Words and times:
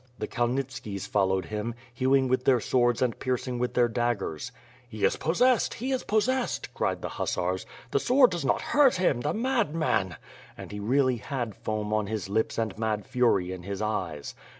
The 0.17 0.27
Kalnitskis 0.27 1.05
followed 1.05 1.45
him, 1.45 1.75
hewing 1.93 2.27
with 2.27 2.43
their 2.43 2.59
swords 2.59 3.03
and 3.03 3.19
piercing 3.19 3.59
with 3.59 3.75
their 3.75 3.87
daggers. 3.87 4.51
*'He 4.89 5.05
is 5.05 5.15
pos 5.15 5.41
sessed! 5.41 5.75
he 5.75 5.91
is 5.91 6.03
possessed!" 6.03 6.73
cried 6.73 7.03
the 7.03 7.09
hussars. 7.09 7.67
'*The 7.91 7.99
sword 7.99 8.31
does 8.31 8.43
not 8.43 8.61
hurt 8.63 8.95
him, 8.95 9.21
the 9.21 9.35
madman!'' 9.35 10.15
And 10.57 10.71
he 10.71 10.79
really 10.79 11.17
had 11.17 11.53
foam 11.55 11.93
on 11.93 12.07
his 12.07 12.29
lips 12.29 12.57
and 12.57 12.75
mad 12.79 13.05
fury 13.05 13.51
in 13.51 13.61
his 13.61 13.79
eyes. 13.79 14.33